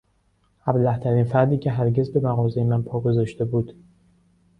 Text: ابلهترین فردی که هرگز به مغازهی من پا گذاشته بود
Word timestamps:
ابلهترین 0.67 1.23
فردی 1.23 1.57
که 1.57 1.71
هرگز 1.71 2.11
به 2.13 2.19
مغازهی 2.19 2.63
من 2.63 2.81
پا 2.83 2.99
گذاشته 2.99 3.45
بود 3.45 3.75